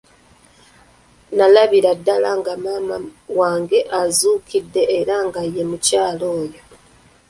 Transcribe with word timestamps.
Nalabira 1.37 1.91
ddala 1.99 2.31
nga 2.39 2.53
maama 2.63 2.95
wange 3.39 3.77
azuukidde 4.01 4.81
era 4.99 5.15
nga 5.27 5.41
ye 5.53 5.63
mukyala 5.69 6.25
oyo. 6.41 6.61